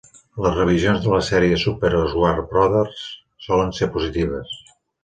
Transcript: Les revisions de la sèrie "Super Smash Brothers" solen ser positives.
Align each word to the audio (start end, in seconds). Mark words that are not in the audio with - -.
Les 0.45 0.55
revisions 0.59 1.03
de 1.03 1.11
la 1.15 1.19
sèrie 1.27 1.59
"Super 1.65 1.93
Smash 2.15 2.43
Brothers" 2.55 3.07
solen 3.51 3.75
ser 3.83 3.95
positives. 3.99 4.61